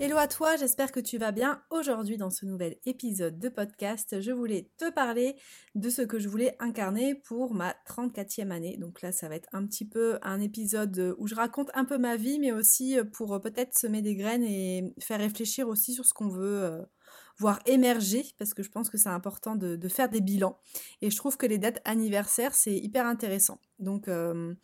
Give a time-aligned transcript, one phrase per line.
[0.00, 1.60] Hello à toi, j'espère que tu vas bien.
[1.70, 5.34] Aujourd'hui dans ce nouvel épisode de podcast, je voulais te parler
[5.74, 8.76] de ce que je voulais incarner pour ma 34e année.
[8.76, 11.98] Donc là, ça va être un petit peu un épisode où je raconte un peu
[11.98, 16.14] ma vie, mais aussi pour peut-être semer des graines et faire réfléchir aussi sur ce
[16.14, 16.80] qu'on veut euh,
[17.36, 20.60] voir émerger, parce que je pense que c'est important de, faire des bilans.
[21.02, 23.60] Et je trouve que les dates anniversaires, c'est hyper intéressant.
[23.80, 24.54] Donc euh,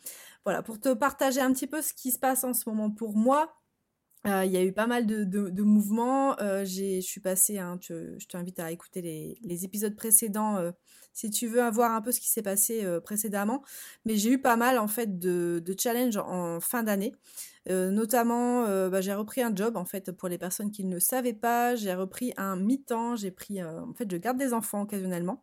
[0.45, 3.17] voilà, pour te partager un petit peu ce qui se passe en ce moment pour
[3.17, 3.53] moi,
[4.27, 6.39] euh, il y a eu pas mal de, mouvements.
[6.39, 10.71] Euh, je suis passée, hein, je t'invite à écouter les, épisodes précédents euh,
[11.13, 13.63] si tu veux avoir un peu ce qui s'est passé précédemment.
[14.05, 17.13] Mais j'ai eu pas mal en fait de, challenges en, fin d'année.
[17.69, 21.75] notamment, bah, j'ai repris un job en fait pour les personnes qui ne savaient pas.
[21.75, 23.15] J'ai repris un mi-temps.
[23.15, 25.41] J'ai pris, en fait, je garde des enfants occasionnellement.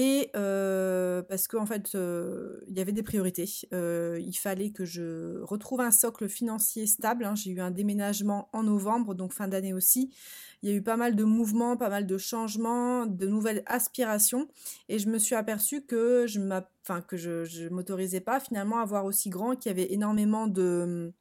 [0.00, 3.50] Et parce qu'en fait, il y avait des priorités.
[3.72, 7.24] il fallait que je retrouve un socle financier stable.
[7.24, 7.34] Hein.
[7.34, 10.14] J'ai eu un déménagement en novembre, donc fin d'année aussi.
[10.62, 14.46] Il y a eu pas mal de mouvements, pas mal de changements, de nouvelles aspirations.
[14.88, 16.38] Et je me suis aperçue que je
[16.84, 21.12] enfin, que je, m'autorisais pas finalement à voir aussi grand, qu'il y avait énormément de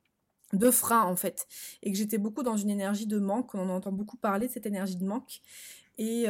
[0.72, 1.48] freins en fait
[1.81, 4.66] et que j'étais beaucoup dans une énergie de manque on entend beaucoup parler de cette
[4.66, 5.42] énergie de manque
[5.98, 6.28] et,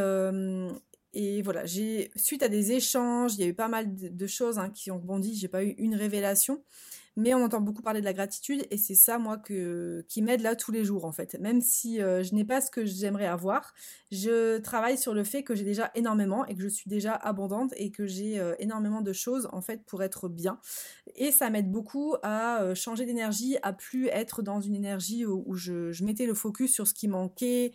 [1.19, 4.59] et voilà, j'ai suite à des échanges, il y a eu pas mal de, choses
[4.59, 5.35] hein, qui ont rebondi.
[5.35, 6.63] J'ai pas eu une révélation,
[7.15, 10.55] mais on entend beaucoup parler de la gratitude et c'est ça moi qui m'aide là
[10.55, 11.35] tous les jours en fait.
[11.39, 13.73] Même si euh, je n'ai pas ce que j'aimerais avoir,
[14.11, 17.73] je travaille sur le fait que j'ai déjà énormément et que je suis déjà abondante
[17.77, 20.59] et que j'ai euh, énormément de choses en fait pour être bien.
[21.15, 25.55] Et ça m'aide beaucoup à euh, changer d'énergie, à plus être dans une énergie où,
[25.55, 27.71] je, mettais le focus sur ce qui manquait,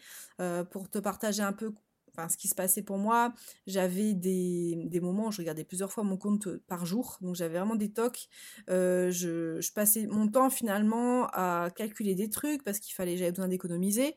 [0.71, 1.73] pour te partager un peu
[2.13, 3.33] enfin, ce qui se passait pour moi,
[3.67, 7.35] j'avais des, des, moments où je regardais plusieurs fois mon compte euh, par jour, donc
[7.35, 8.29] j'avais vraiment des tocs.
[8.71, 13.49] Euh, je, passais mon temps finalement à calculer des trucs parce qu'il fallait, j'avais besoin
[13.49, 14.17] d'économiser.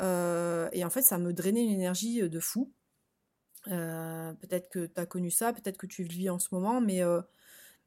[0.00, 2.72] Euh, et en fait, ça me drainait une énergie de fou.
[3.64, 7.02] peut-être que tu as connu ça, peut-être que tu le vis en ce moment, mais,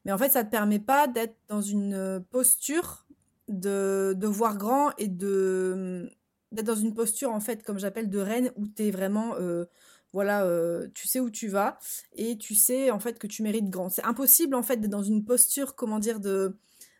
[0.04, 3.06] mais en fait, ça ne te permet pas d'être dans une posture
[3.48, 6.10] de, de voir grand et de
[6.52, 9.64] d'être dans une posture en fait comme j'appelle de reine où tu es vraiment euh,
[10.12, 11.78] voilà euh, tu sais où tu vas
[12.14, 13.88] et tu sais en fait que tu mérites grand.
[13.88, 16.56] C'est impossible en fait d'être dans une posture comment dire de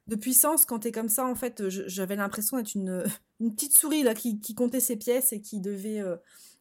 [0.07, 1.69] de puissance quand tu es comme ça en fait.
[1.69, 3.05] J'avais l'impression d'être une,
[3.41, 6.17] une petite souris là qui, qui, comptait ses pièces et qui devait euh,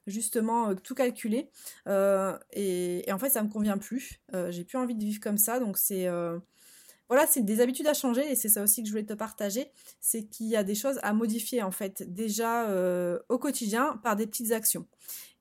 [0.07, 1.49] justement tout calculer.
[1.87, 4.21] Et, et, en fait ça me convient plus.
[4.49, 6.07] J'ai plus envie de vivre comme ça donc c'est
[7.07, 9.71] voilà, c'est des habitudes à changer et c'est ça aussi que je voulais te partager,
[10.01, 14.15] c'est qu'il y a des choses à modifier en fait déjà euh, au quotidien par
[14.15, 14.85] des petites actions.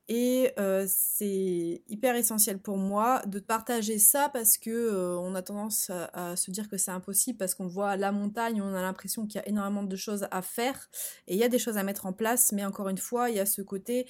[0.06, 5.40] Et euh, c'est hyper essentiel pour moi de partager ça parce que euh, on a
[5.40, 9.26] tendance à, se dire que c'est impossible parce qu'on voit la montagne, on a l'impression
[9.26, 10.90] qu'il y a énormément de choses à faire
[11.26, 13.36] et il y a des choses à mettre en place, mais encore une fois, il
[13.36, 14.06] y a ce côté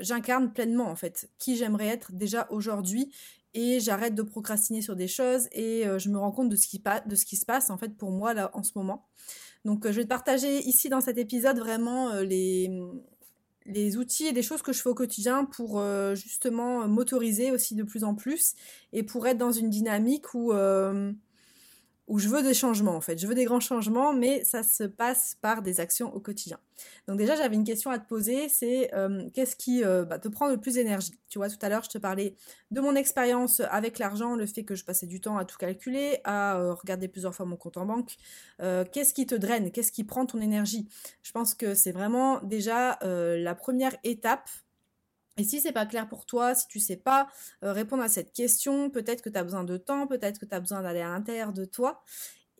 [0.00, 3.12] j'incarne pleinement en fait qui j'aimerais être déjà aujourd'hui
[3.60, 6.68] et j'arrête de procrastiner sur des choses et euh, je me rends compte de ce,
[6.68, 9.08] qui de ce qui se passe en fait pour moi là en ce moment.
[9.64, 12.70] Donc euh, je vais te partager ici dans cet épisode vraiment euh, les,
[13.66, 15.82] les outils et les choses que je fais au quotidien pour
[16.14, 18.54] justement m'autoriser aussi de plus en plus
[18.92, 20.52] et pour être dans une dynamique où
[22.08, 23.18] où je veux des changements en fait.
[23.18, 26.58] Je veux des grands changements, mais ça se passe par des actions au quotidien.
[27.06, 30.28] Donc déjà, j'avais une question à te poser, c'est euh, qu'est-ce qui euh, bah, te
[30.28, 31.20] prend le plus d'énergie?
[31.28, 32.34] Tu vois, tout à l'heure, je te parlais
[32.70, 36.20] de mon expérience avec l'argent, le fait que je passais du temps à tout calculer,
[36.24, 38.16] à euh, regarder plusieurs fois mon compte en banque.
[38.58, 39.70] qu'est-ce qui te draine?
[39.70, 40.88] Qu'est-ce qui prend ton énergie?
[41.22, 44.48] Je pense que c'est vraiment déjà la première étape
[45.38, 47.28] et si c'est pas clair pour toi, si tu sais pas
[47.62, 50.54] euh, répondre à cette question, peut-être que tu as besoin de temps, peut-être que tu
[50.54, 52.02] as besoin d'aller à l'intérieur de toi.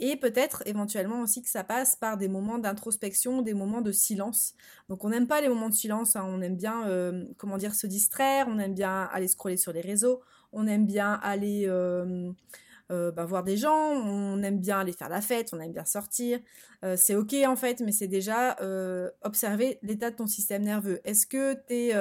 [0.01, 4.55] Et peut-être éventuellement aussi que ça passe par des moments d'introspection, des moments de silence.
[4.89, 6.25] Donc on n'aime pas les moments de silence, hein.
[6.25, 9.81] on aime bien, euh, comment dire, se distraire, on aime bien aller scroller sur les
[9.81, 10.21] réseaux,
[10.53, 12.33] on aime bien aller euh,
[12.89, 16.39] bah, voir des gens, on aime bien aller faire la fête, on aime bien sortir.
[16.95, 18.57] c'est ok en fait, mais c'est déjà
[19.23, 21.01] observer l'état de ton système nerveux.
[21.03, 21.95] Est-ce que tu es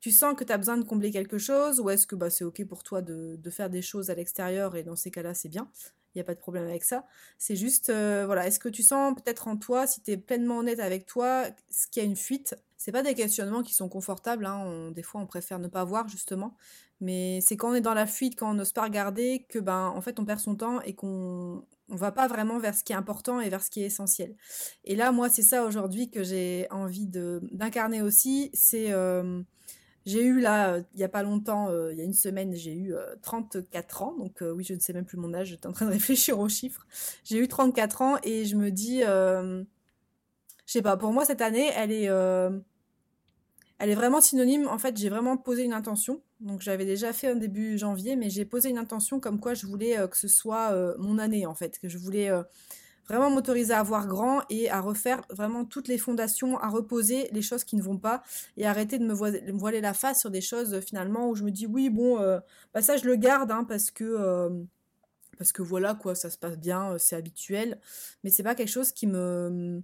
[0.00, 2.44] tu sens que tu as besoin de combler quelque chose ou est-ce que bah, c'est
[2.44, 5.70] ok pour toi de, faire des choses à l'extérieur et dans ces cas-là c'est bien
[6.14, 7.04] il n'y a pas de problème avec ça.
[7.36, 10.58] C'est juste, euh, voilà, est-ce que tu sens peut-être en toi, si tu es pleinement
[10.58, 12.56] honnête avec toi, ce qu'il y a une fuite?
[12.78, 16.08] C'est pas des questionnements qui sont confortables, hein, des fois on préfère ne pas voir
[16.08, 16.56] justement,
[17.00, 19.92] mais c'est quand on est dans la fuite, quand on n'ose pas regarder, que ben
[19.94, 22.92] en fait on perd son temps et qu'on on va pas vraiment vers ce qui
[22.92, 24.36] est important et vers ce qui est essentiel.
[24.84, 28.50] Et là, moi, c'est ça aujourd'hui que j'ai envie de d'incarner aussi.
[28.52, 29.42] C'est euh,
[30.08, 32.54] j'ai eu là, euh, il y a pas longtemps, euh, il y a une semaine,
[32.54, 34.14] j'ai eu 34 ans.
[34.18, 35.48] Donc oui, je ne sais même plus mon âge.
[35.48, 36.86] J'étais en train de réfléchir aux chiffres.
[37.24, 39.64] J'ai eu 34 ans et je me dis, je
[40.66, 40.96] sais pas.
[40.96, 42.08] Pour moi, cette année, elle est
[43.78, 44.66] elle est vraiment synonyme.
[44.68, 46.20] En fait, j'ai vraiment posé une intention.
[46.40, 49.66] Donc, j'avais déjà fait un début janvier, mais j'ai posé une intention comme quoi je
[49.66, 51.78] voulais euh, que ce soit euh, mon année, en fait.
[51.78, 52.42] Que je voulais euh,
[53.08, 57.42] vraiment m'autoriser à voir grand et à refaire vraiment toutes les fondations, à reposer les
[57.42, 58.22] choses qui ne vont pas
[58.56, 61.66] et arrêter de me, voiler la face sur des choses finalement où je me dis
[61.66, 62.18] oui, bon,
[62.74, 64.66] bah ça, je le garde hein, parce que.
[65.38, 67.80] parce que voilà quoi, ça se passe bien, c'est habituel,
[68.24, 69.82] mais c'est pas quelque chose qui me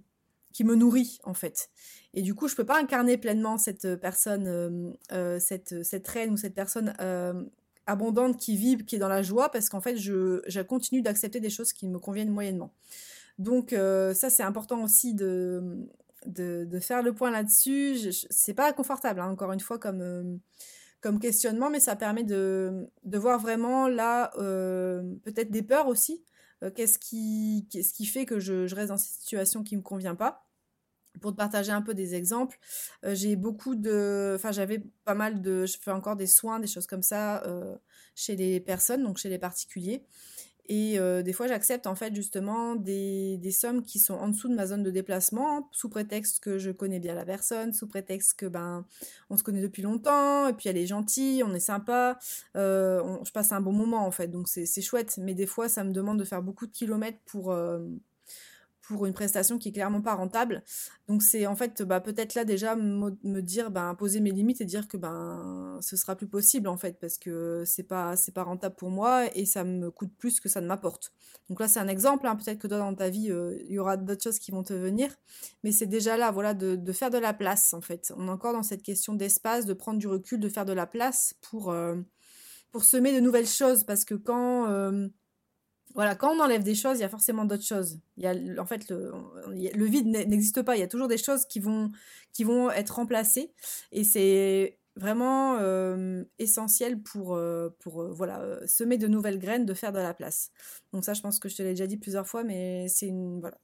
[0.55, 1.69] qui me nourrit en fait.
[2.13, 6.07] Et du coup, je peux pas incarner pleinement cette euh, personne, euh, euh, cette, cette
[6.07, 6.93] reine ou cette personne
[7.87, 11.41] abondante qui vit, qui est dans la joie, parce qu'en fait, je, je continue d'accepter
[11.41, 12.73] des choses qui me conviennent moyennement.
[13.37, 15.87] Donc ça, c'est important aussi de,
[16.81, 18.11] faire le point là-dessus.
[18.29, 20.39] C'est pas confortable, hein, encore une fois, comme,
[21.01, 26.23] comme questionnement, mais ça permet de, voir vraiment là, peut-être des peurs aussi.
[26.75, 30.45] qu'est-ce qui, fait que je, je, reste dans cette situation qui me convient pas?
[31.21, 32.57] Pour te partager un peu des exemples,
[33.05, 36.67] euh, j'ai beaucoup de, enfin j'avais pas mal de, je fais encore des soins, des
[36.67, 37.75] choses comme ça euh,
[38.15, 40.03] chez les personnes, donc chez les particuliers.
[40.67, 44.47] Et euh, des fois, j'accepte en fait justement des, des, sommes qui sont en dessous
[44.47, 48.33] de ma zone de déplacement, sous prétexte que je connais bien la personne, sous prétexte
[48.33, 48.85] que ben
[49.29, 52.17] on se connaît depuis longtemps, et puis elle est gentille, on est sympa,
[52.55, 55.17] je passe un bon moment en fait, donc c'est chouette.
[55.17, 57.55] Mais des fois, ça me demande de faire beaucoup de kilomètres pour
[58.87, 60.63] pour une prestation qui est clairement pas rentable.
[61.07, 64.65] Donc c'est en fait bah, peut-être là déjà me, dire ben poser mes limites et
[64.65, 68.43] dire que ben ce sera plus possible en fait parce que c'est pas c'est pas
[68.43, 71.11] rentable pour moi et ça me coûte plus que ça ne m'apporte.
[71.49, 72.35] Donc là c'est un exemple, hein.
[72.35, 74.73] peut-être que toi dans ta vie euh, il y aura d'autres choses qui vont te
[74.73, 75.11] venir,
[75.63, 78.13] mais c'est déjà là voilà de, de, faire de la place en fait.
[78.17, 80.87] On est encore dans cette question d'espace, de prendre du recul, de faire de la
[80.87, 81.95] place pour euh,
[82.71, 85.07] pour semer de nouvelles choses parce que quand euh,
[85.95, 87.99] voilà, quand on enlève des choses, il y a forcément d'autres choses.
[88.17, 89.11] Il y a, en fait, le,
[89.47, 90.75] le vide n'existe pas.
[90.75, 91.91] Il y a toujours des choses qui vont,
[92.33, 93.53] qui vont être remplacées.
[93.93, 99.73] Et c'est vraiment euh, essentiel pour, euh, pour euh, voilà, semer de nouvelles graines, de
[99.73, 100.51] faire de la place.
[100.93, 103.11] Donc ça, je pense que je te l'ai déjà dit plusieurs fois, mais c'est
[103.41, 103.57] voilà,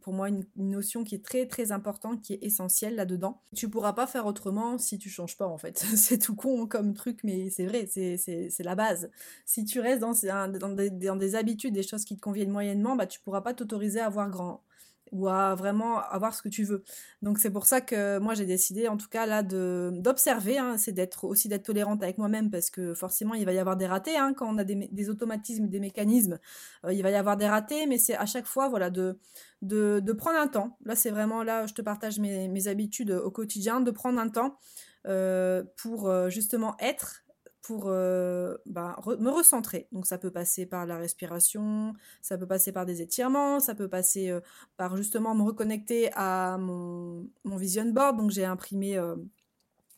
[0.00, 3.42] pour moi une, notion qui est très très importante, qui est essentielle là-dedans.
[3.54, 5.78] Tu pourras pas faire autrement si tu changes pas en fait.
[5.96, 9.10] c'est tout con comme truc, mais c'est vrai, c'est la base.
[9.44, 10.14] Si tu restes dans,
[10.48, 13.52] dans, des, dans des habitudes, des choses qui te conviennent moyennement, bah tu pourras pas
[13.52, 14.64] t'autoriser à voir grand
[15.12, 16.82] ou à vraiment avoir ce que tu veux.
[17.22, 20.76] Donc c'est pour ça que moi j'ai décidé en tout cas là de d'observer, hein,
[20.78, 23.86] c'est d'être aussi d'être tolérante avec moi-même parce que forcément il va y avoir des
[23.86, 26.38] ratés hein, quand on a des, automatismes, des mécanismes,
[26.84, 29.18] euh, il va y avoir des ratés, mais c'est à chaque fois voilà de,
[29.62, 30.78] de, de prendre un temps.
[30.84, 34.28] Là c'est vraiment là je te partage mes, mes habitudes au quotidien, de prendre un
[34.28, 34.58] temps
[35.06, 37.23] euh, pour euh, justement être
[37.64, 39.88] pour euh, bah, me recentrer.
[39.90, 43.88] Donc ça peut passer par la respiration, ça peut passer par des étirements, ça peut
[43.88, 44.40] passer euh,
[44.76, 48.18] par justement me reconnecter à mon, vision board.
[48.18, 49.16] Donc j'ai imprimé euh,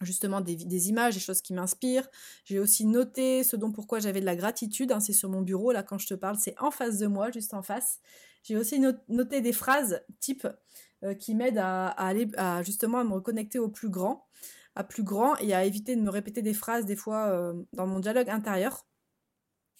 [0.00, 2.08] justement des, images, des choses qui m'inspirent.
[2.44, 4.92] J'ai aussi noté ce dont pourquoi j'avais de la gratitude.
[4.92, 7.32] Hein, c'est sur mon bureau, là quand je te parle, c'est en face de moi,
[7.32, 7.98] juste en face.
[8.44, 10.46] J'ai aussi noté des phrases type
[11.18, 14.24] qui m'aident à, aller à, justement à me reconnecter au plus grand
[14.76, 17.86] à plus grand et à éviter de me répéter des phrases des fois euh, dans
[17.86, 18.86] mon dialogue intérieur.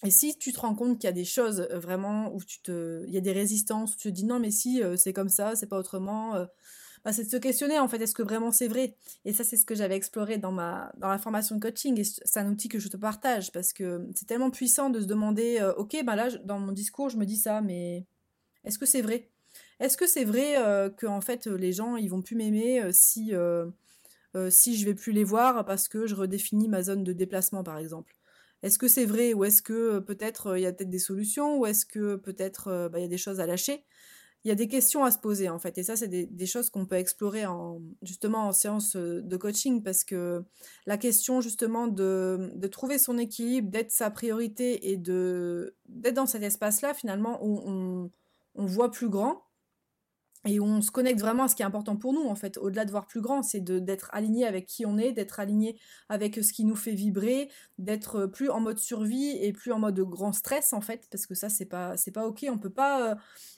[0.03, 2.61] Et si tu te rends compte qu'il y a des choses euh, vraiment où tu
[2.61, 5.13] te, il y a des résistances, où tu te dis non mais si euh, c'est
[5.13, 6.33] comme ça, c'est pas autrement,
[7.05, 8.97] bah, c'est de se questionner en fait, est-ce que vraiment c'est vrai?
[9.23, 12.49] Et ça c'est ce que j'avais exploré dans ma la formation coaching et c'est un
[12.49, 16.15] outil que je te partage parce que c'est tellement puissant de se demander, ok bah
[16.15, 18.07] là dans mon discours je me dis ça, mais
[18.63, 19.29] est-ce que c'est vrai?
[19.79, 20.55] Est-ce que c'est vrai
[20.97, 23.33] que en fait les gens ils vont plus m'aimer si
[24.37, 27.63] euh, si je vais plus les voir parce que je redéfinis ma zone de déplacement
[27.63, 28.15] par exemple.
[28.63, 30.99] Est-ce que c'est vrai ou est-ce que euh, peut-être euh, il y a peut-être des
[30.99, 33.83] solutions ou est-ce que peut-être bah, il y a des choses à lâcher?
[34.43, 36.69] Il y a des questions à se poser en fait et ça c'est des, choses
[36.69, 40.43] qu'on peut explorer en, justement en séance de coaching parce que
[40.85, 46.43] la question justement de, trouver son équilibre, d'être sa priorité et de d'être dans cet
[46.43, 48.09] espace-là finalement où
[48.55, 49.46] on voit plus grand
[50.47, 52.85] et on se connecte vraiment à ce qui est important pour nous en fait au-delà
[52.85, 55.77] de voir plus grand c'est d'être aligné avec qui on est d'être aligné
[56.09, 59.99] avec ce qui nous fait vibrer d'être plus en mode survie et plus en mode
[59.99, 62.45] grand stress en fait parce que ça c'est pas c'est pas ok.
[62.49, 63.15] On peut pas euh,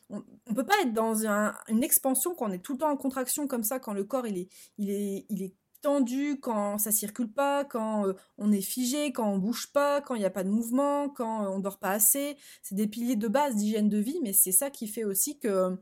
[0.10, 1.26] on, peut pas être dans
[1.68, 4.28] une expansion quand on est tout le temps en contraction comme ça quand le corps
[4.28, 8.62] il est il est il est tendu quand ça circule pas quand euh, on est
[8.62, 11.80] figé quand on bouge pas quand il n'y a pas de mouvement quand on dort
[11.80, 12.38] pas assez.
[12.64, 15.78] C'est des piliers de base d'hygiène de vie mais c'est ça qui fait aussi que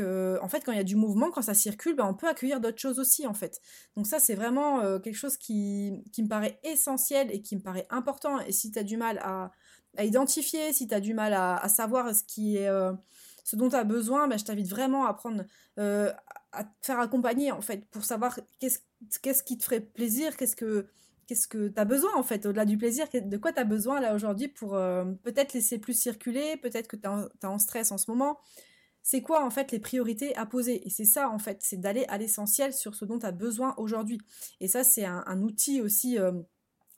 [0.00, 2.60] en fait quand il y a du mouvement quand ça circule ben, on peut accueillir
[2.60, 3.60] d'autres choses aussi en fait.
[3.96, 7.86] Donc ça c'est vraiment euh, quelque chose qui, me paraît essentiel et qui me paraît
[7.90, 8.40] important.
[8.40, 9.50] Et si tu as du mal à,
[10.02, 12.92] identifier si tu as du mal à, savoir ce qui est euh,
[13.44, 15.44] ce dont tu as besoin ben, je t'invite vraiment à prendre
[15.78, 16.10] euh,
[16.52, 18.78] à te faire accompagner en fait pour savoir qu'est-ce
[19.20, 20.86] qu'est-ce qui te ferait plaisir qu'est-ce que
[21.26, 24.00] qu'est-ce que tu as besoin en fait au-delà du plaisir de quoi tu as besoin
[24.00, 28.10] là aujourd'hui pour peut-être laisser plus circuler peut-être que tu es, en stress en ce
[28.10, 28.38] moment
[29.02, 30.86] c'est quoi en fait les priorités à poser?
[30.86, 33.74] Et c'est ça en fait, c'est d'aller à l'essentiel sur ce dont tu as besoin
[33.76, 34.18] aujourd'hui.
[34.60, 36.32] Et ça c'est un, outil aussi, euh,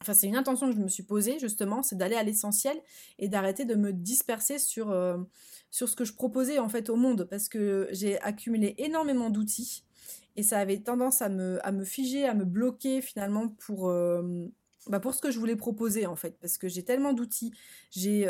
[0.02, 2.76] enfin c'est une intention que je me suis posée justement, c'est d'aller à l'essentiel
[3.18, 5.16] et d'arrêter de me disperser sur, euh,
[5.70, 7.26] sur ce que je proposais en fait au monde.
[7.30, 9.84] Parce que j'ai accumulé énormément d'outils
[10.37, 13.88] et ça avait tendance à me, à me figer, à me bloquer finalement pour...
[13.88, 14.46] Euh,
[14.88, 17.54] bah pour ce que je voulais proposer en fait, parce que j'ai tellement d'outils,
[17.90, 18.28] j'ai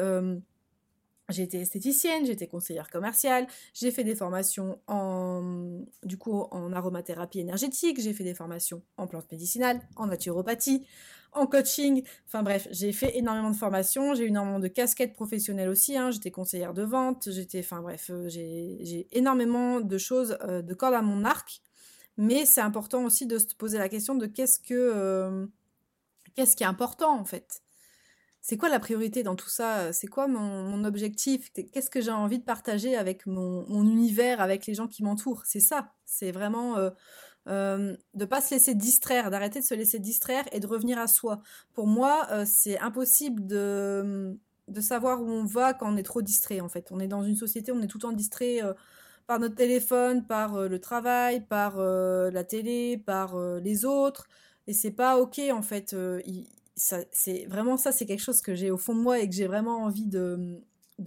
[1.30, 6.72] j'ai été esthéticienne, j'ai été conseillère commerciale, j'ai fait des formations en, du coup, en
[6.72, 10.86] aromathérapie énergétique, j'ai fait des formations en plantes médicinales, en naturopathie,
[11.32, 12.02] en coaching.
[12.26, 15.96] Enfin bref, j'ai fait énormément de formations, j'ai eu énormément de casquettes professionnelles aussi.
[15.96, 16.10] Hein.
[16.10, 20.94] j'étais conseillère de vente, j'étais, enfin bref, euh, j'ai énormément de choses, euh, de cordes
[20.94, 21.62] à mon arc.
[22.16, 25.46] Mais c'est important aussi de se poser la question de qu'est-ce que, euh,
[26.34, 27.63] qu'est-ce qui est important en fait?
[28.46, 29.94] C'est quoi la priorité dans tout ça?
[29.94, 31.50] C'est quoi mon, objectif?
[31.72, 35.44] Qu'est-ce que j'ai envie de partager avec mon, univers, avec les gens qui m'entourent?
[35.46, 35.94] C'est ça.
[36.04, 36.90] C'est vraiment euh,
[37.48, 41.06] euh, de pas se laisser distraire, d'arrêter de se laisser distraire et de revenir à
[41.06, 41.40] soi.
[41.72, 46.20] Pour moi, euh, c'est impossible de, de savoir où on va quand on est trop
[46.20, 46.60] distrait.
[46.60, 48.60] En fait, on est dans une société, on est tout le temps distrait.
[49.26, 54.28] par notre téléphone, par le travail, par la télé, par les autres,
[54.66, 55.96] et c'est pas ok en fait
[56.76, 59.46] c'est vraiment ça, c'est quelque chose que j'ai au fond de moi et que j'ai
[59.46, 60.60] vraiment envie de,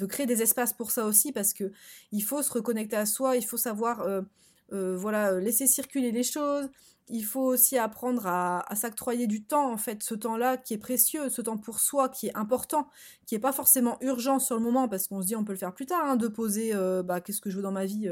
[0.08, 1.72] créer des espaces pour ça aussi parce que
[2.12, 4.22] il faut se reconnecter à soi, il faut savoir euh,
[4.74, 6.70] euh, voilà laisser circuler les choses.
[7.10, 10.78] Il faut aussi apprendre à, à s'octroyer du temps, en fait, ce temps-là qui est
[10.78, 12.90] précieux, ce temps pour soi qui est important,
[13.26, 15.58] qui est pas forcément urgent sur le moment, parce qu'on se dit on peut le
[15.58, 18.10] faire plus tard, hein, de poser euh, bah, qu'est-ce que je veux dans ma vie.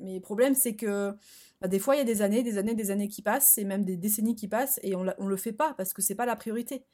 [0.00, 1.14] Mais le problème, c'est que
[1.60, 3.64] bah, des fois, il y a des années, des années, des années qui passent, et
[3.64, 6.26] même des décennies qui passent, et on ne le fait pas parce que c'est pas
[6.26, 6.84] la priorité.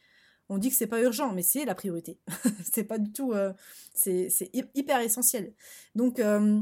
[0.48, 2.20] On dit que c'est pas urgent, mais c'est la priorité.
[2.72, 3.32] c'est pas du tout.
[3.32, 3.52] Euh,
[3.94, 4.28] c'est
[4.74, 5.54] hyper essentiel.
[5.94, 6.20] Donc.
[6.20, 6.60] Euh,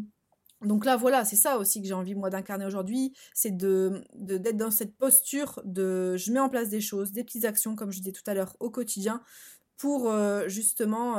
[0.63, 4.57] donc là, voilà, c'est ça aussi que j'ai envie, moi, d'incarner aujourd'hui, c'est de, d'être
[4.57, 7.99] dans cette posture de je mets en place des choses, des petites actions, comme je
[7.99, 9.23] disais tout à l'heure, au quotidien,
[9.77, 11.19] pour euh, justement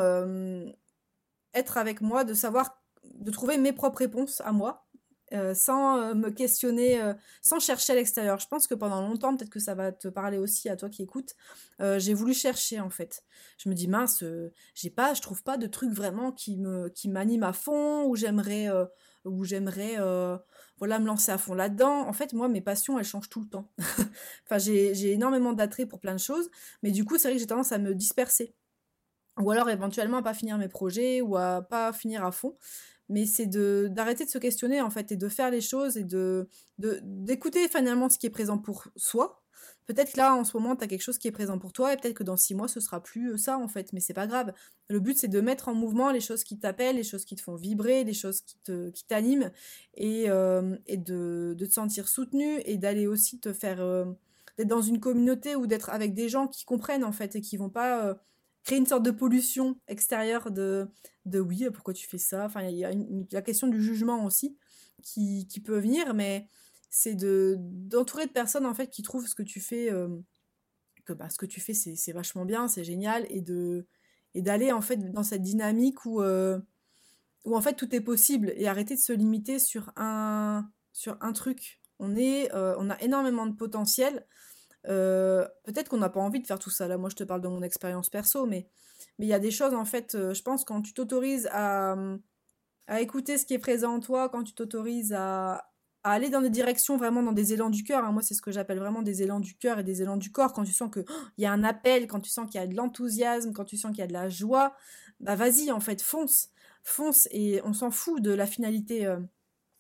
[1.54, 4.85] être avec moi, de savoir, de trouver mes propres réponses à moi,
[5.36, 8.40] euh, sans euh, me questionner, euh, sans chercher à l'extérieur.
[8.40, 11.04] Je pense que pendant longtemps, peut-être que ça va te parler aussi à toi qui
[11.04, 11.36] écoutes,
[11.80, 13.24] j'ai voulu chercher en fait.
[13.58, 14.24] Je me dis mince,
[14.74, 18.16] j'ai pas, je trouve pas de truc vraiment qui me qui m'anime à fond, où
[18.16, 18.70] j'aimerais
[19.26, 19.98] où j'aimerais
[20.78, 22.08] voilà me lancer à fond là-dedans.
[22.08, 23.70] En fait, moi, mes passions, elles changent tout le temps.
[24.46, 26.50] enfin, j'ai énormément d'attrait pour plein de choses,
[26.82, 28.56] mais du coup, c'est vrai que j'ai tendance à me disperser
[29.40, 32.58] ou alors éventuellement à pas finir mes projets ou à pas finir à fond
[33.10, 36.48] mais c'est d'arrêter de se questionner en fait et de faire les choses et de
[36.78, 39.42] d'écouter finalement ce qui est présent pour soi.
[39.86, 41.94] Peut-être que là en ce moment tu as quelque chose qui est présent pour toi
[41.94, 44.14] et peut-être que dans six mois ce sera plus euh, ça en fait, mais c'est
[44.14, 44.52] pas grave.
[44.90, 47.42] Le but c'est de mettre en mouvement les choses qui t'appellent, les choses qui te
[47.42, 49.52] font vibrer, les choses qui te qui t'animent
[49.96, 54.06] et, euh, et de, de, te sentir soutenu et d'aller aussi te faire euh,
[54.58, 57.58] d'être dans une communauté ou d'être avec des gens qui comprennent en fait et qui
[57.58, 58.18] vont pas
[58.66, 60.90] créer une sorte de pollution extérieure de,
[61.26, 62.46] de oui, pourquoi tu fais ça?
[62.46, 62.92] Enfin, il y a
[63.32, 64.58] la question du jugement aussi
[65.04, 66.48] qui, qui peut venir, mais
[66.90, 70.08] c'est de d'entourer de personnes en fait qui trouvent ce que tu fais euh,
[71.06, 73.86] que bah, ce que tu fais c'est vachement bien, c'est génial et de
[74.34, 76.60] et d'aller en fait dans cette dynamique où euh,
[77.44, 81.34] où en fait tout est possible et arrêter de se limiter sur un sur un
[81.34, 81.82] truc.
[82.00, 84.26] On est euh, on a énormément de potentiel
[84.88, 86.88] euh, peut-être qu'on n'a pas envie de faire tout ça.
[86.88, 88.68] Là, moi, je te parle de mon expérience perso, mais
[89.20, 91.96] mais il y a des choses, en fait, euh, je pense, quand tu t'autorises à,
[92.88, 95.70] à écouter ce qui est présent en toi, quand tu t'autorises à,
[96.04, 98.04] aller dans des directions, vraiment dans des élans du cœur.
[98.04, 98.12] Hein.
[98.12, 100.54] moi, c'est ce que j'appelle vraiment des élans du cœur et des élans du corps.
[100.54, 101.06] Quand tu sens qu'il
[101.38, 103.78] il y a un appel, quand tu sens qu'il y a de l'enthousiasme, quand tu
[103.78, 104.76] sens qu'il y a de la joie,
[105.20, 106.50] bah vas-y, en fait, fonce.
[106.84, 109.06] Fonce et on s'en fout de la finalité.
[109.08, 109.20] Euh,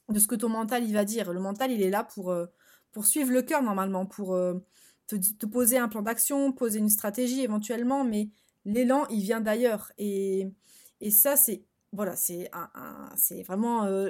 [0.09, 1.33] de ce que ton mental il va dire.
[1.33, 2.31] Le mental il est là pour,
[3.03, 4.37] suivre le cœur normalement, pour
[5.07, 8.29] te, poser un plan d'action, poser une stratégie éventuellement, mais
[8.65, 9.91] l'élan il vient d'ailleurs.
[9.97, 10.47] Et,
[11.01, 12.49] et ça c'est voilà, c'est
[13.43, 14.09] vraiment euh,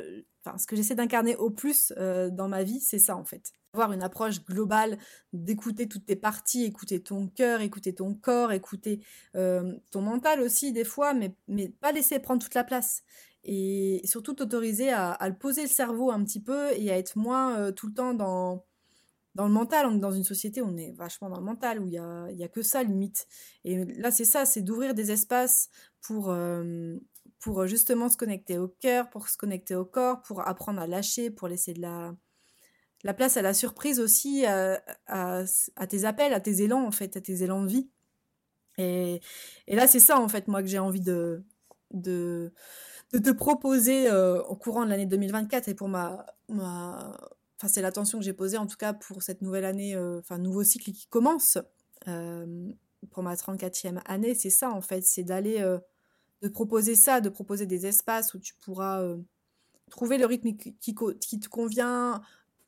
[0.58, 1.94] ce que j'essaie d'incarner au plus
[2.32, 3.52] dans ma vie, c'est ça en fait.
[3.74, 4.98] Avoir une approche globale,
[5.34, 9.02] d'écouter toutes tes parties, écouter ton cœur, écouter ton corps, écouter
[9.34, 13.04] ton mental aussi des fois, mais, mais pas laisser prendre toute la place
[13.46, 17.16] et surtout t'autoriser à, à, le poser le cerveau un petit peu et à être
[17.16, 18.66] moins euh, tout le temps dans,
[19.36, 19.86] dans le mental.
[19.86, 22.32] On est dans une société on est vachement dans le mental, où il n'y a,
[22.32, 23.28] y a que ça limite.
[23.64, 25.70] Et là, c'est ça, c'est d'ouvrir des espaces
[26.02, 26.96] pour, euh,
[27.40, 31.30] pour justement se connecter au cœur, pour se connecter au corps, pour apprendre à lâcher,
[31.30, 32.16] pour laisser de la,
[33.04, 37.18] la place à la surprise aussi, à, à, tes appels, à tes élans en fait,
[37.18, 37.90] à tes élans de vie.
[38.78, 39.22] Et,
[39.68, 41.44] là, c'est ça en fait, moi, que j'ai envie de...
[41.92, 42.52] de
[43.14, 47.16] de te proposer euh, au courant de l'année 2024 et pour ma, ma...
[47.68, 50.64] c'est l'attention que j'ai posée en tout cas pour cette nouvelle année, euh, enfin nouveau
[50.64, 51.58] cycle qui commence
[52.08, 52.70] euh,
[53.12, 55.60] pour ma 34e année, c'est ça en fait, c'est d'aller
[56.42, 59.04] de proposer ça, de proposer des espaces où tu pourras
[59.92, 62.22] trouver le rythme qui, te convient,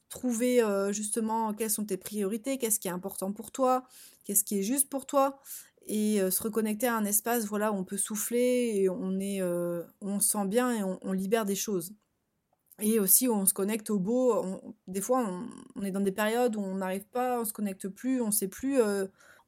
[0.09, 3.83] trouver justement quelles sont tes priorités, qu'est-ce qui est important pour toi,
[4.25, 5.39] qu'est-ce qui est juste pour toi
[5.87, 9.41] et se reconnecter à un espace voilà, où on peut souffler et on, est,
[10.01, 11.93] on se sent bien et on, libère des choses.
[12.79, 14.43] Et aussi on se connecte au beau.
[14.87, 15.27] des fois,
[15.75, 18.47] on, est dans des périodes où on n'arrive pas, on se connecte plus, on sait
[18.47, 18.79] plus.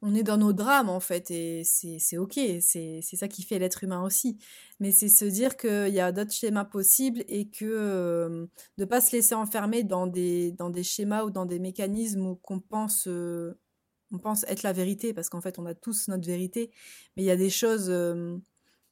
[0.02, 3.84] on est dans nos drames en fait et c'est ok, c'est ça qui fait l'être
[3.84, 4.38] humain aussi.
[4.80, 9.00] Mais c'est se dire qu'il y a d'autres schémas possibles et que de ne pas
[9.00, 13.08] se laisser enfermer dans des, schémas ou dans des mécanismes qu'on pense
[14.12, 16.70] on pense être la vérité, parce qu'en fait, on a tous notre vérité,
[17.16, 18.38] mais il y a des choses euh,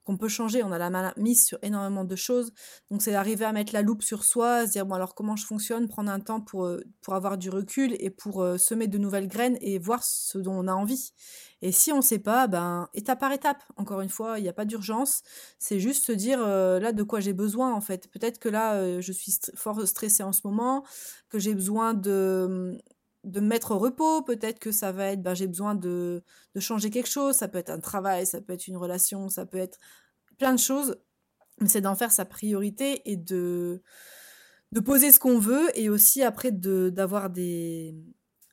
[0.09, 0.62] qu'on peut changer.
[0.62, 2.50] On a la main mise sur énormément de choses.
[2.91, 5.45] Donc, c'est d'arriver à mettre la loupe sur soi, se dire, bon, alors comment je
[5.45, 8.97] fonctionne, prendre un temps pour, euh, pour avoir du recul et pour euh, semer de
[8.97, 11.12] nouvelles graines et voir ce dont on a envie.
[11.61, 13.62] Et si on ne sait pas, ben, étape par étape.
[13.77, 15.21] Encore une fois, il n'y a pas d'urgence.
[15.59, 18.09] C'est juste se dire, là, de quoi j'ai besoin, en fait.
[18.11, 20.85] Peut-être que là, je suis fort stressée en ce moment,
[21.29, 22.81] que j'ai besoin de
[23.29, 26.23] de me mettre au repos, peut-être que ça va être, ben, j'ai besoin de,
[26.55, 29.47] de, changer quelque chose, ça peut être un travail, ça peut être une relation, ça
[29.47, 29.79] peut être
[30.38, 30.97] plein de choses,
[31.61, 33.83] mais c'est d'en faire sa priorité et de,
[34.73, 37.95] de poser ce qu'on veut et aussi après d'avoir des,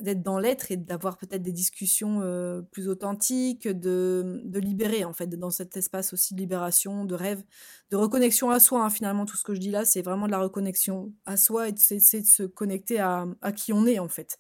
[0.02, 5.14] d'être dans l'être et d'avoir peut-être des discussions euh, plus authentiques, de, de, libérer en
[5.14, 7.44] fait, dans cet espace aussi de libération, de rêve,
[7.92, 8.84] de reconnexion à soi.
[8.84, 8.90] Hein.
[8.90, 11.74] Finalement, tout ce que je dis là, c'est vraiment de la reconnexion à soi et
[11.78, 14.38] c'est de se connecter à, à, qui on est en fait.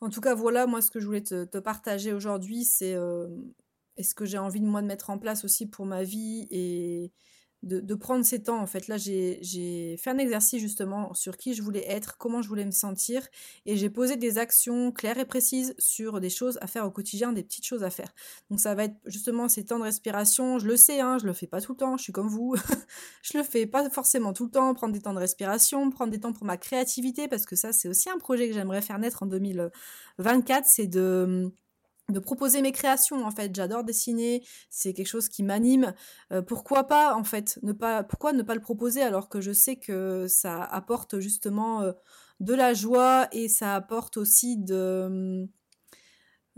[0.00, 3.26] En tout cas, voilà, moi, ce que je voulais te, partager aujourd'hui, c'est euh,
[3.98, 7.10] ce que j'ai envie de moi de mettre en place aussi pour ma vie et
[7.64, 8.60] de, prendre ces temps.
[8.60, 12.48] En fait, là, j'ai fait un exercice justement sur qui je voulais être, comment je
[12.48, 13.26] voulais me sentir,
[13.66, 17.32] et j'ai posé des actions claires et précises sur des choses à faire au quotidien,
[17.32, 18.12] des petites choses à faire.
[18.50, 20.58] Donc, ça va être justement ces temps de respiration.
[20.58, 21.96] Je le sais, hein, je le fais pas tout le temps.
[21.96, 22.54] Je suis comme vous,
[23.22, 24.74] je le fais pas forcément tout le temps.
[24.74, 27.88] Prendre des temps de respiration, prendre des temps pour ma créativité, parce que ça, c'est
[27.88, 31.52] aussi un projet que j'aimerais faire naître en 2024, c'est de
[32.10, 33.54] de proposer mes créations en fait.
[33.54, 35.94] J'adore dessiner c'est quelque chose qui m'anime.
[36.32, 39.52] Euh, pourquoi pas en fait ne pas pourquoi ne pas le proposer alors que je
[39.52, 41.92] sais que ça apporte justement euh,
[42.40, 45.48] de la joie et ça apporte aussi de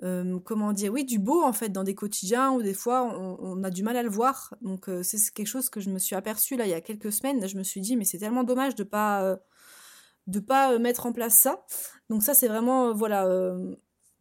[0.02, 3.62] euh, comment dire oui du beau en fait dans des quotidiens où des fois on,
[3.62, 4.54] a du mal à le voir.
[4.62, 7.46] Donc c'est quelque chose que je me suis aperçu là il y a quelques semaines.
[7.46, 9.38] Je me suis dit mais c'est tellement dommage de pas
[10.26, 11.64] de pas mettre en place ça.
[12.11, 13.28] Donc ça c'est vraiment voilà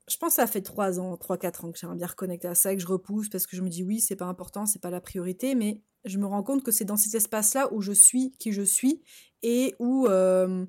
[0.08, 2.72] je pense que ça fait 3 ans, 3-4 ans que j'aimerais bien reconnecter à ça,
[2.72, 4.92] et que je repousse parce que je me dis oui, c'est pas important, c'est pas
[4.92, 8.32] la priorité, mais je me rends compte que c'est dans cet espace-là où je suis
[8.38, 9.02] qui je suis
[9.42, 10.66] et où, euh,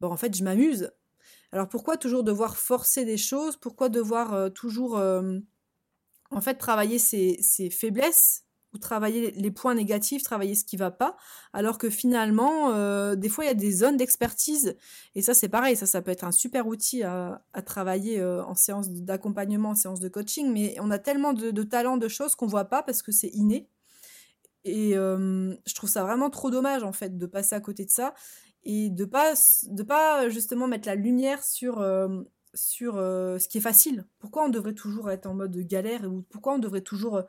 [0.00, 0.90] bon, en fait, je m'amuse.
[1.52, 3.56] Alors pourquoi toujours devoir forcer des choses?
[3.56, 5.38] Pourquoi devoir euh, toujours, euh,
[6.30, 8.44] en fait, travailler ses, ses faiblesses?
[8.74, 11.16] Ou travailler les points négatifs, travailler ce qui va pas,
[11.52, 14.76] alors que finalement, euh, des fois, il y a des zones d'expertise,
[15.14, 18.54] et ça, c'est pareil, ça, ça peut être un super outil à, travailler euh, en
[18.54, 22.34] séance d'accompagnement, en séance de coaching, mais on a tellement de, de talents, de choses
[22.34, 23.68] qu'on voit pas parce que c'est inné,
[24.64, 27.90] et euh, je trouve ça vraiment trop dommage, en fait, de passer à côté de
[27.90, 28.14] ça,
[28.64, 29.34] et de pas,
[29.66, 31.84] de pas justement mettre la lumière sur
[32.54, 34.04] sur ce qui est facile.
[34.20, 37.24] Pourquoi on devrait toujours être en mode galère ou pourquoi on devrait toujours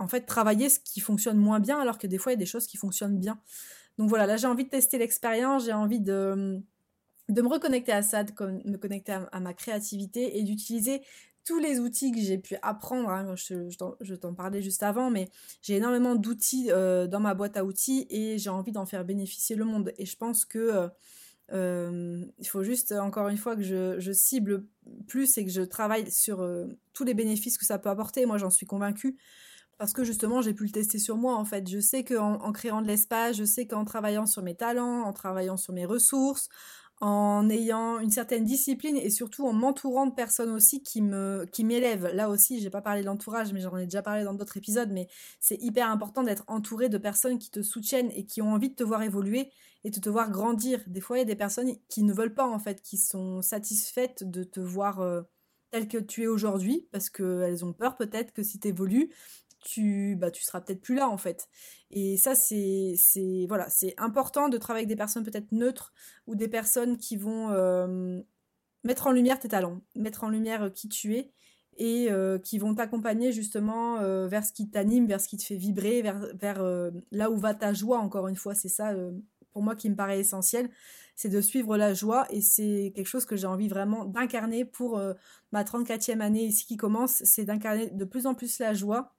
[0.00, 2.38] en fait travailler ce qui fonctionne moins bien alors que des fois il y a
[2.38, 3.38] des choses qui fonctionnent bien.
[3.98, 6.62] Donc voilà, là j'ai envie de tester l'expérience, j'ai envie de,
[7.28, 8.32] me reconnecter à ça, de
[8.64, 11.02] me connecter à, ma créativité et d'utiliser
[11.44, 15.28] tous les outils que j'ai pu apprendre, hein, je, t'en parlais juste avant, mais
[15.62, 19.64] j'ai énormément d'outils dans ma boîte à outils et j'ai envie d'en faire bénéficier le
[19.64, 19.92] monde.
[19.98, 20.88] Et je pense que
[21.52, 24.64] il faut juste, encore une fois, que je, je, cible
[25.08, 26.46] plus et que je travaille sur
[26.92, 28.24] tous les bénéfices que ça peut apporter.
[28.26, 29.18] Moi, j'en suis convaincue
[29.80, 31.66] parce que justement j'ai pu le tester sur moi en fait.
[31.66, 35.14] Je sais qu'en en créant de l'espace, je sais qu'en travaillant sur mes talents, en
[35.14, 36.50] travaillant sur mes ressources,
[37.00, 42.08] en ayant une certaine discipline et surtout en m'entourant de personnes aussi qui m'élèvent.
[42.12, 44.90] Là aussi, j'ai pas parlé de l'entourage, mais j'en ai déjà parlé dans d'autres épisodes,
[44.92, 45.08] mais
[45.40, 48.74] c'est hyper important d'être entouré de personnes qui te soutiennent et qui ont envie de
[48.74, 49.50] te voir évoluer
[49.84, 50.82] et de te voir grandir.
[50.88, 53.40] Des fois, il y a des personnes qui ne veulent pas en fait, qui sont
[53.40, 55.22] satisfaites de te voir euh,
[55.70, 59.10] tel que tu es aujourd'hui parce qu'elles ont peur peut-être que si tu évolues,
[59.60, 61.48] tu bah tu seras peut-être plus là en fait.
[61.90, 65.92] Et ça c'est c'est voilà, c'est important de travailler avec des personnes peut-être neutres
[66.26, 68.20] ou des personnes qui vont euh,
[68.84, 71.30] mettre en lumière tes talents, mettre en lumière euh, qui tu es
[71.78, 73.96] et euh, qui vont t'accompagner justement
[74.26, 76.62] vers ce qui t'anime, vers ce qui te fait vibrer, vers, vers
[77.10, 78.94] là où va ta joie encore une fois, c'est ça
[79.52, 80.68] pour moi qui me paraît essentiel,
[81.16, 85.00] c'est de suivre la joie et c'est quelque chose que j'ai envie vraiment d'incarner pour
[85.52, 89.14] ma 34e année ici qui commence, c'est d'incarner de plus en plus la joie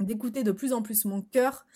[0.00, 1.66] d'écouter de plus en plus mon cœur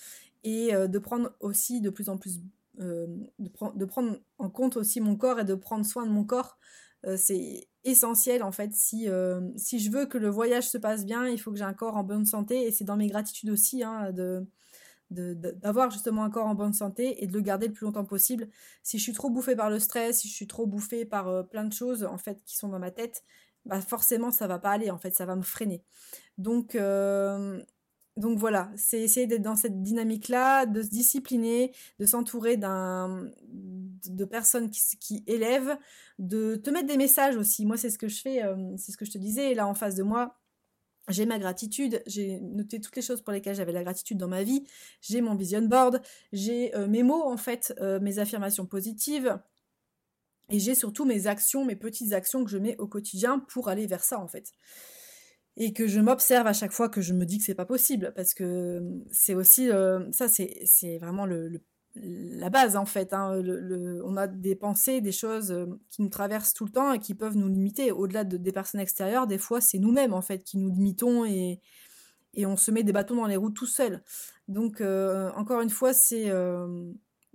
[0.45, 2.41] et euh, de prendre aussi de plus en plus
[2.81, 3.07] euh,
[3.39, 6.59] de, prendre en compte aussi mon corps et de prendre soin de mon corps
[7.07, 9.09] euh, c'est essentiel en fait si,
[9.57, 11.97] si je veux que le voyage se passe bien il faut que j'ai un corps
[11.97, 14.47] en bonne santé et c'est dans mes gratitudes aussi hein, de
[15.11, 18.49] d'avoir justement un corps en bonne santé et de le garder le plus longtemps possible.
[18.85, 21.65] Si je suis trop bouffée par le stress, si je suis trop bouffée par plein
[21.65, 23.25] de choses en fait qui sont dans ma tête,
[23.65, 25.83] bah forcément ça va pas aller en fait, ça va me freiner.
[26.39, 26.77] Donc
[28.21, 34.71] donc voilà, c'est essayer d'être dans cette dynamique-là, de se discipliner, de s'entourer de personnes
[34.71, 35.79] qui, élèvent,
[36.19, 37.65] de te mettre des messages aussi.
[37.65, 39.55] Moi, c'est ce que je fais, euh, c'est ce que je te disais.
[39.55, 40.39] là, en face de moi,
[41.09, 44.43] j'ai ma gratitude, j'ai noté toutes les choses pour lesquelles j'avais la gratitude dans ma
[44.43, 44.65] vie,
[45.01, 46.03] j'ai mon vision board,
[46.33, 49.41] j'ai euh, mes mots en fait, euh, mes affirmations positives,
[50.51, 53.87] et j'ai surtout mes actions, mes petites actions que je mets au quotidien pour aller
[53.87, 54.53] vers ça en fait
[55.61, 58.15] et que je m'observe à chaque fois que je me dis que c'est pas possible
[58.17, 58.81] parce que
[59.13, 61.61] c'est aussi euh, ça c'est vraiment le,
[61.95, 63.43] la base en fait hein,
[64.03, 67.15] on a des pensées des choses euh, qui nous traversent tout le temps et qui
[67.15, 67.93] peuvent nous limiter.
[67.93, 71.61] Au-delà de, des personnes extérieures des fois c'est nous-mêmes en fait qui nous limitons et,
[72.33, 74.03] et on se met des bâtons dans les roues tout seul.
[74.49, 76.33] Donc euh, encore une fois c'est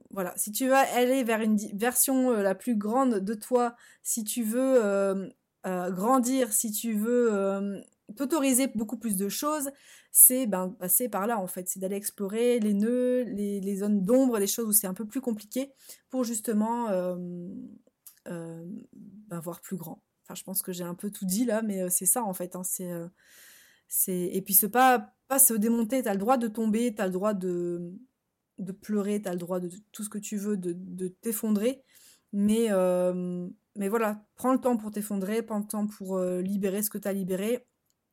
[0.10, 4.42] voilà, si tu veux aller vers une version la plus grande de toi, si tu
[4.42, 5.30] veux
[5.64, 9.70] grandir, si tu veux t'autoriser beaucoup plus de choses,
[10.12, 14.38] c'est ben, passer par là en fait, c'est d'aller explorer les nœuds, les, zones d'ombre,
[14.38, 15.72] les choses où c'est un peu plus compliqué
[16.10, 17.16] pour justement euh,
[18.28, 20.04] euh, ben, voir plus grand.
[20.24, 22.34] Enfin, je pense que j'ai un peu tout dit là, mais euh, c'est ça en
[22.34, 22.56] fait.
[22.56, 24.12] Hein, c'est.
[24.12, 27.12] Et puis c'est pas, se démonter, tu as le droit de tomber, tu as le
[27.12, 27.94] droit de,
[28.82, 31.84] pleurer, tu as le droit de tout ce que tu veux, de, de t'effondrer,
[32.34, 32.70] mais,
[33.76, 37.08] mais voilà, prends le temps pour t'effondrer, prends le temps pour libérer ce que tu
[37.08, 37.66] as libéré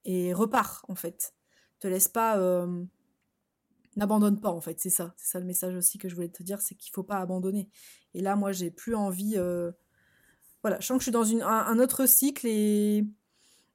[0.05, 1.35] et repars en fait.
[1.79, 2.85] Te laisse pas, euh,
[3.97, 4.81] n'abandonne pas en fait.
[4.81, 7.03] C'est ça, c'est ça le message aussi que je voulais te dire, c'est qu'il faut
[7.03, 7.69] pas abandonner.
[8.15, 9.35] Et là, moi, j'ai plus envie.
[9.37, 9.73] Euh,
[10.63, 13.05] voilà, je sens que je suis dans un, autre cycle et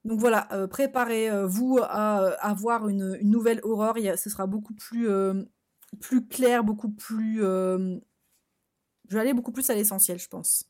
[0.06, 3.98] donc voilà, euh, préparez-vous à avoir une, nouvelle aurore.
[4.16, 5.06] ce sera beaucoup plus
[6.30, 7.40] clair, beaucoup plus.
[7.40, 8.00] je
[9.10, 10.64] vais aller beaucoup plus à l'essentiel, je pense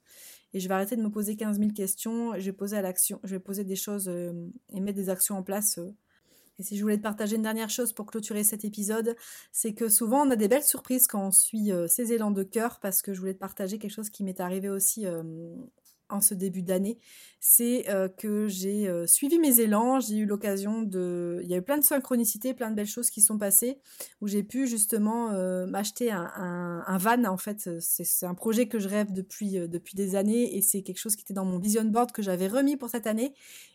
[0.55, 2.33] et je vais arrêter de me poser 15 000 questions.
[2.39, 4.33] Je vais poser des choses euh,
[4.73, 5.79] et mettre des actions en place.
[5.79, 5.95] Euh.
[6.59, 9.15] Et si je voulais te partager une dernière chose pour clôturer cet épisode,
[9.53, 12.43] c'est que souvent on a des belles surprises quand on suit euh, ces élans de
[12.43, 15.07] cœur, parce que je voulais te partager quelque chose qui m'est arrivé aussi
[16.11, 16.99] en ce début d'année,
[17.41, 21.41] c'est euh, que j'ai euh, suivi mes élans, j'ai eu l'occasion de...
[21.43, 23.79] Il y a eu plein de synchronicités, plein de belles choses qui sont passées,
[24.21, 28.89] où j'ai pu justement euh, m'acheter un, van, en fait, c'est un projet que je
[28.89, 32.11] rêve depuis, depuis des années, et c'est quelque chose qui était dans mon vision board
[32.13, 33.35] que j'avais remis pour cette année,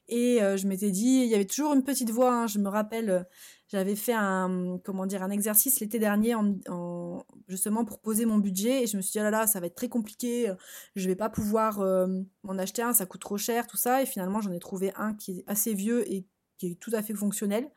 [0.10, 3.26] et je m'étais dit, il y avait toujours une petite voix, hein, je me rappelle,
[3.68, 8.88] j'avais fait un, comment un exercice l'été dernier en, justement pour poser mon budget et
[8.88, 10.54] je me suis dit, oh là là, ça va être très compliqué,
[10.96, 12.08] je vais pas pouvoir euh,
[12.44, 14.02] m'en acheter un, ça coûte trop cher, tout ça.
[14.02, 17.02] Et finalement, j'en ai trouvé un qui est assez vieux et qui est tout à
[17.02, 17.70] fait fonctionnel.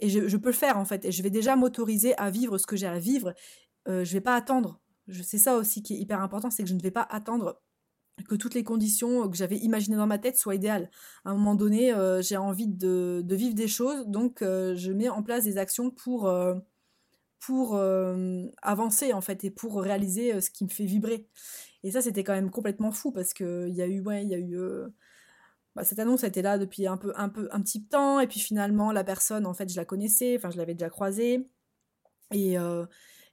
[0.00, 1.04] Et je, peux le faire en fait.
[1.04, 3.34] Et je vais déjà m'autoriser à vivre ce que j'ai à vivre.
[3.88, 4.80] Euh, je vais pas attendre.
[5.22, 7.61] C'est ça aussi qui est hyper important, c'est que je ne vais pas attendre
[8.28, 10.90] que toutes les conditions que j'avais imaginées dans ma tête soient idéales.
[11.24, 15.08] À un moment donné, euh, j'ai envie de, vivre des choses, donc euh, je mets
[15.08, 16.54] en place des actions pour, euh,
[17.40, 17.78] pour
[18.62, 21.28] avancer en fait et pour réaliser ce qui me fait vibrer.
[21.82, 24.34] Et ça, c'était quand même complètement fou parce qu'il y a eu, ouais, il y
[24.34, 24.56] a eu
[25.74, 28.40] bah, cette annonce était là depuis un peu, un peu, un petit temps, et puis
[28.40, 31.48] finalement la personne, en fait, je la connaissais, enfin je l'avais déjà croisée,
[32.30, 32.56] et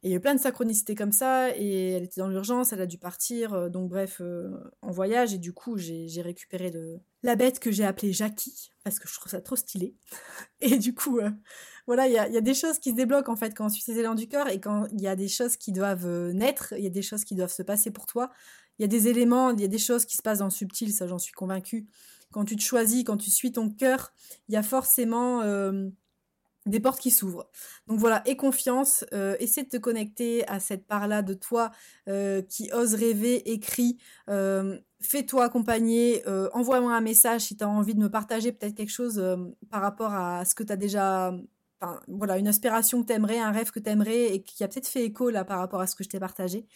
[0.04, 2.74] euh, il y a eu plein de synchronicités comme ça, et elle était dans l'urgence,
[2.74, 4.50] elle a dû partir, euh, donc bref, euh,
[4.82, 6.72] en voyage, et du coup j'ai récupéré
[7.24, 9.96] la bête que j'ai appelée Jackie, parce que je trouve ça trop stylé,
[10.62, 11.20] et du coup,
[11.88, 13.98] voilà, il y a, des choses qui se débloquent en fait quand on suit ces
[13.98, 16.88] élans du corps, et quand il y a des choses qui doivent naître, il y
[16.88, 18.32] a des choses qui doivent se passer pour toi,
[18.78, 20.52] il y a des éléments, il y a des choses qui se passent dans le
[20.52, 21.88] subtil, ça j'en suis convaincue,
[22.32, 24.14] quand tu te choisis, quand tu suis ton cœur,
[24.48, 25.90] il y a forcément euh,
[26.66, 27.50] des portes qui s'ouvrent.
[27.88, 31.72] Donc voilà, aie confiance, euh, essaie de te connecter à cette part-là de toi
[32.08, 33.98] euh, qui ose rêver, écrit,
[35.02, 39.24] fais-toi accompagner, envoie-moi un message si tu as envie de me partager peut-être quelque chose
[39.72, 41.34] par rapport à ce que tu as déjà...
[42.08, 44.88] voilà, une aspiration que tu aimerais, un rêve que tu aimerais et qui a peut-être
[44.88, 46.68] fait écho là par rapport à ce que je t'ai partagé.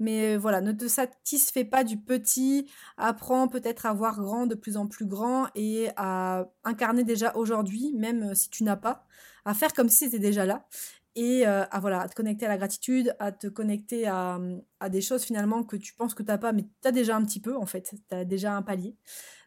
[0.00, 4.76] Mais voilà, ne te satisfais pas du petit, apprends peut-être à voir grand de plus
[4.76, 9.06] en plus grand et à incarner déjà aujourd'hui, même si tu n'as pas,
[9.44, 10.66] à faire comme si c'était déjà là
[11.16, 14.40] et à, voilà, te connecter à la gratitude, à te connecter à,
[14.80, 17.14] à des choses finalement que tu penses que tu n'as pas, mais tu as déjà
[17.16, 18.96] un petit peu en fait, tu as déjà un palier.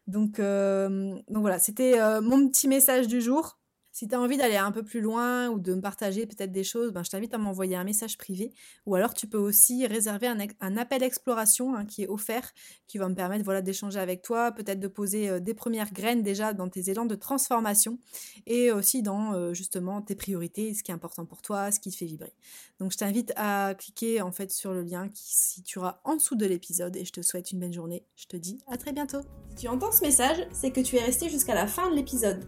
[0.07, 3.56] Donc voilà, c'était mon petit message du jour.
[3.97, 6.63] Si tu as envie d'aller un peu plus loin ou de me partager peut-être des
[6.63, 8.53] choses, ben, je t'invite à m'envoyer un message privé.
[8.85, 12.53] Ou alors tu peux aussi réserver un, appel exploration hein, qui est offert,
[12.85, 16.21] qui va me permettre voilà, d'échanger avec toi, peut-être de poser euh, des premières graines
[16.21, 17.97] déjà dans tes élans de transformation
[18.45, 21.89] et aussi dans euh, justement tes priorités, ce qui est important pour toi, ce qui
[21.89, 22.35] te fait vibrer.
[22.79, 26.35] Donc je t'invite à cliquer en fait sur le lien qui se situera en dessous
[26.35, 28.05] de l'épisode et je te souhaite une bonne journée.
[28.15, 29.21] Je te dis à très bientôt.
[29.49, 32.47] Si tu entends ce message, c'est que tu es resté jusqu'à la fin de l'épisode.